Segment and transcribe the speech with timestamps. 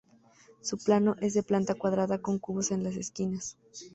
[0.61, 3.55] Su plano es de planta cuadrada con grandes cubos en las esquinas.